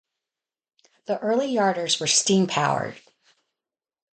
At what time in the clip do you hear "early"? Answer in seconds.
1.19-1.53